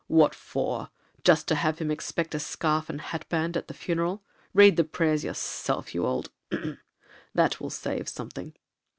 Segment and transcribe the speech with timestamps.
[0.07, 4.23] 'What for,—just to have him expect a scarf and hat band at the funeral.
[4.51, 6.31] Read the prayers yourself, you old———;
[7.35, 8.55] that will save something.'